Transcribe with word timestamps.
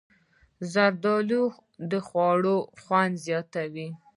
زردالو 0.73 1.43
د 1.91 1.93
خوړو 2.07 2.57
خوند 2.83 3.13
زیاتوي. 3.25 3.89